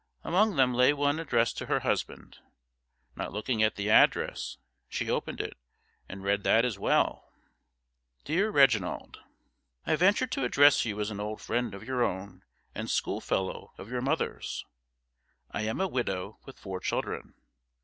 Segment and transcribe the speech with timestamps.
[0.23, 2.39] Among them lay one addressed to her husband.
[3.15, 4.57] Not looking at the address,
[4.89, 5.39] she opened
[6.09, 7.31] and read that as well:
[8.25, 9.19] Dear Reginald:
[9.85, 12.41] I venture to address you as an old friend of your own
[12.73, 14.65] and school fellow of your mother's.
[15.51, 17.35] I am a widow with four children.